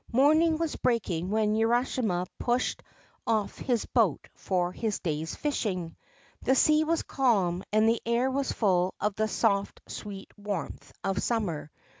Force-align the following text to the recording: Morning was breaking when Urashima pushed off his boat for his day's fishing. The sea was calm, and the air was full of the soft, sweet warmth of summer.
Morning 0.11 0.57
was 0.57 0.77
breaking 0.77 1.29
when 1.29 1.53
Urashima 1.53 2.25
pushed 2.39 2.81
off 3.27 3.59
his 3.59 3.85
boat 3.85 4.29
for 4.33 4.71
his 4.71 4.97
day's 4.99 5.35
fishing. 5.35 5.95
The 6.41 6.55
sea 6.55 6.83
was 6.83 7.03
calm, 7.03 7.63
and 7.71 7.87
the 7.87 8.01
air 8.03 8.31
was 8.31 8.51
full 8.51 8.95
of 8.99 9.13
the 9.13 9.27
soft, 9.27 9.79
sweet 9.87 10.35
warmth 10.35 10.91
of 11.03 11.21
summer. 11.21 11.69